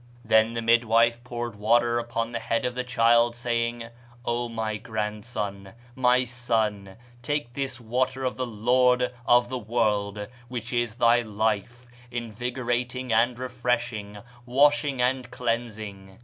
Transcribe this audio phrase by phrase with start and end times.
[0.25, 3.89] Then the midwife poured water upon the head of the child, saying,
[4.25, 10.73] 'O my grandson my son take this water of the Lord of the world, which
[10.73, 14.17] is thy life, invigorating and refreshing,
[14.47, 16.17] washing and cleansing.